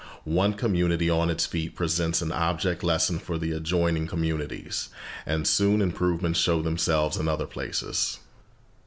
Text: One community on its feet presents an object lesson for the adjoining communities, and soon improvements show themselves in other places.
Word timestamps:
One 0.25 0.53
community 0.55 1.11
on 1.11 1.29
its 1.29 1.45
feet 1.45 1.75
presents 1.75 2.23
an 2.23 2.31
object 2.31 2.83
lesson 2.83 3.19
for 3.19 3.37
the 3.37 3.51
adjoining 3.51 4.07
communities, 4.07 4.89
and 5.27 5.47
soon 5.47 5.79
improvements 5.79 6.39
show 6.39 6.63
themselves 6.63 7.17
in 7.17 7.27
other 7.27 7.45
places. 7.45 8.17